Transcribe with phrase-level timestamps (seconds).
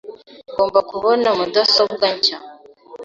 [0.51, 2.37] Ngomba kubona mudasobwa nshya.